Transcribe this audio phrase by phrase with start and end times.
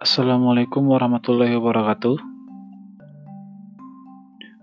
[0.00, 2.16] Assalamualaikum warahmatullahi wabarakatuh.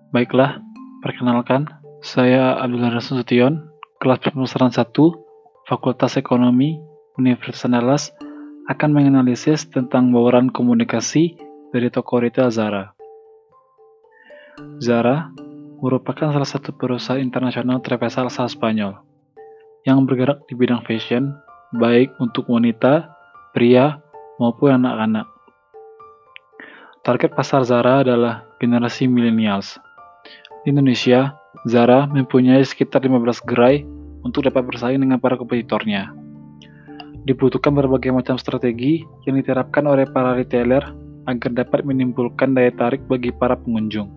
[0.10, 0.65] Baiklah,
[1.05, 1.70] perkenalkan,
[2.01, 3.70] saya Abdullah Rasul Sution,
[4.01, 4.89] kelas pemasaran 1,
[5.70, 6.81] Fakultas Ekonomi,
[7.21, 8.10] Universitas Andalas,
[8.65, 11.37] akan menganalisis tentang bauran komunikasi
[11.69, 12.97] dari toko retail Zara.
[14.81, 15.29] Zara
[15.85, 18.98] merupakan salah satu perusahaan internasional terbesar asal Spanyol
[19.85, 21.30] yang bergerak di bidang fashion,
[21.77, 23.16] baik untuk wanita,
[23.57, 23.97] pria,
[24.38, 25.25] maupun anak-anak.
[27.02, 29.81] Target pasar Zara adalah generasi millennials.
[30.61, 31.33] Di Indonesia,
[31.66, 33.81] Zara mempunyai sekitar 15 gerai
[34.21, 36.13] untuk dapat bersaing dengan para kompetitornya.
[37.25, 40.85] Dibutuhkan berbagai macam strategi yang diterapkan oleh para retailer
[41.25, 44.13] agar dapat menimbulkan daya tarik bagi para pengunjung.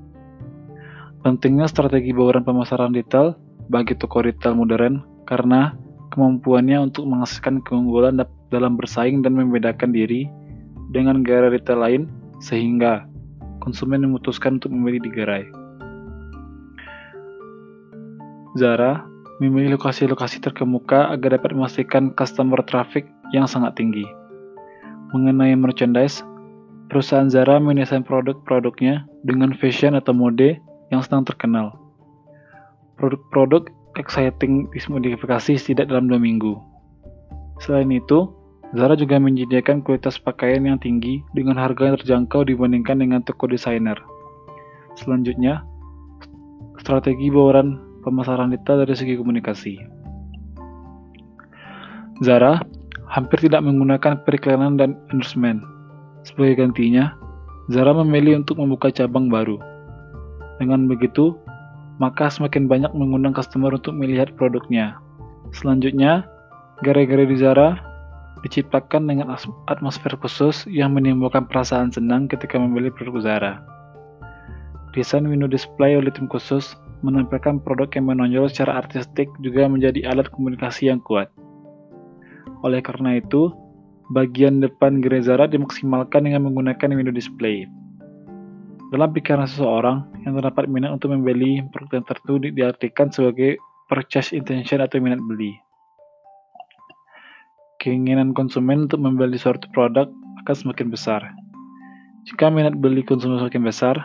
[1.24, 3.40] Pentingnya strategi bauran pemasaran retail
[3.72, 5.72] bagi toko retail modern karena
[6.12, 10.26] kemampuannya untuk menghasilkan keunggulan dalam bersaing dan membedakan diri
[10.90, 12.02] dengan gerai retail lain
[12.42, 13.06] sehingga
[13.62, 15.46] konsumen memutuskan untuk membeli di gerai.
[18.58, 19.06] Zara
[19.38, 24.04] memilih lokasi-lokasi terkemuka agar dapat memastikan customer traffic yang sangat tinggi.
[25.14, 26.26] Mengenai merchandise,
[26.90, 30.58] perusahaan Zara mendesain produk-produknya dengan fashion atau mode
[30.90, 31.78] yang sedang terkenal.
[32.98, 36.58] Produk-produk exciting dimodifikasi tidak dalam dua minggu.
[37.62, 38.28] Selain itu,
[38.70, 43.98] Zara juga menyediakan kualitas pakaian yang tinggi dengan harga yang terjangkau dibandingkan dengan toko desainer.
[44.94, 45.66] Selanjutnya,
[46.78, 49.74] strategi bauran pemasaran detail dari segi komunikasi.
[52.22, 52.62] Zara
[53.10, 55.66] hampir tidak menggunakan periklanan dan endorsement.
[56.22, 57.18] Sebagai gantinya,
[57.74, 59.58] Zara memilih untuk membuka cabang baru.
[60.62, 61.34] Dengan begitu,
[61.98, 64.94] maka semakin banyak mengundang customer untuk melihat produknya.
[65.50, 66.22] Selanjutnya,
[66.86, 67.89] gerai-gerai di Zara
[68.40, 69.32] diciptakan dengan
[69.68, 73.54] atmosfer khusus yang menimbulkan perasaan senang ketika membeli produk Zara.
[74.96, 76.74] Desain window display oleh tim khusus
[77.06, 81.30] menampilkan produk yang menonjol secara artistik juga menjadi alat komunikasi yang kuat.
[82.66, 83.52] Oleh karena itu,
[84.12, 87.64] bagian depan gerai Zara dimaksimalkan dengan menggunakan window display.
[88.90, 94.98] Dalam pikiran seseorang yang terdapat minat untuk membeli produk tertentu diartikan sebagai purchase intention atau
[94.98, 95.54] minat beli.
[97.80, 100.04] Keinginan konsumen untuk membeli suatu produk
[100.44, 101.24] akan semakin besar.
[102.28, 103.96] Jika minat beli konsumen semakin besar,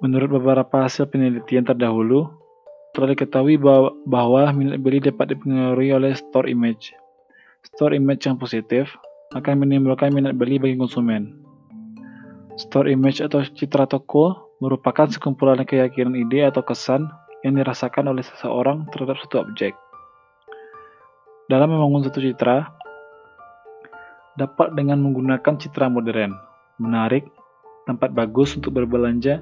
[0.00, 2.32] menurut beberapa hasil penelitian terdahulu,
[2.96, 6.96] telah diketahui bahwa, bahwa minat beli dapat dipengaruhi oleh store image.
[7.76, 8.88] Store image yang positif
[9.36, 11.36] akan menimbulkan minat beli bagi konsumen.
[12.56, 17.04] Store image atau citra toko merupakan sekumpulan keyakinan ide atau kesan
[17.44, 19.76] yang dirasakan oleh seseorang terhadap suatu objek.
[21.46, 22.66] Dalam membangun suatu citra,
[24.34, 26.34] dapat dengan menggunakan citra modern,
[26.82, 27.22] menarik,
[27.86, 29.38] tempat bagus untuk berbelanja,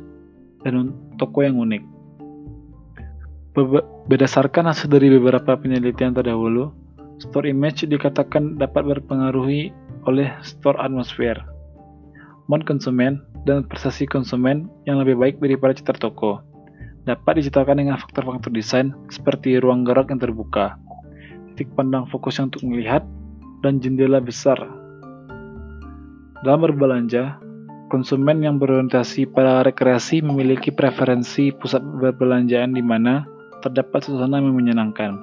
[0.60, 1.82] dan toko yang unik.
[4.10, 6.84] Berdasarkan hasil dari beberapa penelitian terdahulu,
[7.22, 9.70] Store image dikatakan dapat berpengaruhi
[10.10, 11.38] oleh store atmosphere,
[12.50, 16.42] mood konsumen, dan persepsi konsumen yang lebih baik daripada citra toko.
[17.06, 20.74] Dapat diciptakan dengan faktor-faktor desain seperti ruang gerak yang terbuka,
[21.54, 23.06] titik pandang fokus yang untuk melihat,
[23.62, 24.58] dan jendela besar.
[26.42, 27.38] Dalam berbelanja,
[27.88, 33.22] konsumen yang berorientasi pada rekreasi memiliki preferensi pusat perbelanjaan di mana
[33.62, 35.14] terdapat suasana yang menyenangkan.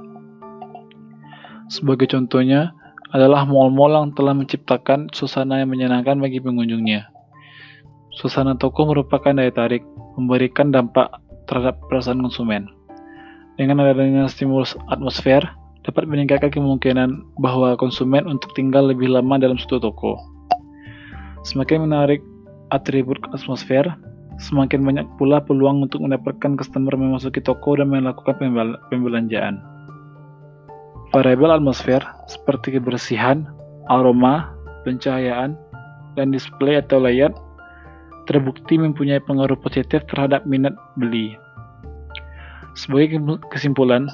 [1.69, 2.73] Sebagai contohnya
[3.11, 7.11] adalah mal-mal yang telah menciptakan suasana yang menyenangkan bagi pengunjungnya.
[8.15, 9.83] Suasana toko merupakan daya tarik,
[10.15, 11.11] memberikan dampak
[11.45, 12.71] terhadap perasaan konsumen.
[13.59, 15.43] Dengan adanya stimulus atmosfer,
[15.81, 20.17] dapat meningkatkan kemungkinan bahwa konsumen untuk tinggal lebih lama dalam suatu toko.
[21.41, 22.21] Semakin menarik
[22.69, 23.83] atribut atmosfer,
[24.37, 28.37] semakin banyak pula peluang untuk mendapatkan customer memasuki toko dan melakukan
[28.93, 29.57] pembelanjaan.
[31.11, 31.99] Variabel atmosfer
[32.29, 33.49] seperti kebersihan,
[33.89, 34.53] aroma,
[34.85, 35.57] pencahayaan,
[36.15, 37.35] dan display atau layout
[38.29, 41.35] terbukti mempunyai pengaruh positif terhadap minat beli.
[42.77, 43.19] Sebagai
[43.51, 44.07] kesimpulan,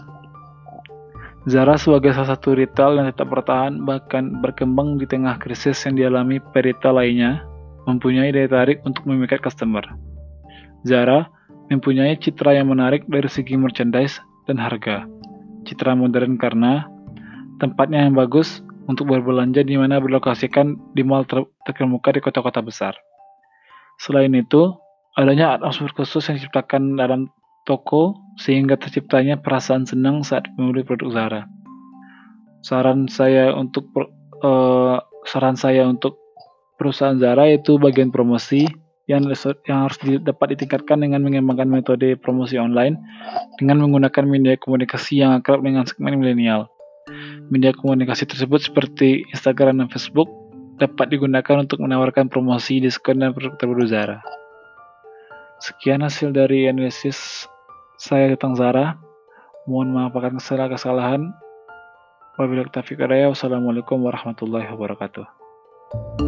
[1.47, 6.44] Zara sebagai salah satu retail yang tetap bertahan bahkan berkembang di tengah krisis yang dialami
[6.51, 7.39] peritel lainnya
[7.88, 9.83] mempunyai daya tarik untuk memikat customer.
[10.83, 11.31] Zara
[11.71, 15.07] mempunyai citra yang menarik dari segi merchandise dan harga
[15.67, 16.88] citra modern karena
[17.59, 22.95] tempatnya yang bagus untuk berbelanja di mana berlokasikan di mall ter terkemuka di kota-kota besar.
[23.99, 24.71] Selain itu,
[25.19, 27.27] adanya atmosfer khusus yang diciptakan dalam
[27.67, 31.41] toko sehingga terciptanya perasaan senang saat membeli produk Zara.
[32.63, 33.91] Saran saya untuk
[34.41, 34.97] uh,
[35.27, 36.15] saran saya untuk
[36.79, 38.63] perusahaan Zara itu bagian promosi
[39.11, 39.27] yang,
[39.67, 42.95] yang harus dapat ditingkatkan dengan mengembangkan metode promosi online
[43.59, 46.71] dengan menggunakan media komunikasi yang akrab dengan segmen milenial.
[47.47, 50.27] Media komunikasi tersebut seperti Instagram dan Facebook
[50.77, 54.19] dapat digunakan untuk menawarkan promosi, diskon, dan produk terbaru Zara.
[55.63, 57.49] Sekian hasil dari analisis
[57.97, 58.95] saya tentang Zara.
[59.67, 61.21] Mohon maaf akan kesalahan-kesalahan.
[62.38, 66.26] Wabillahi taufiq Wassalamualaikum warahmatullahi wabarakatuh.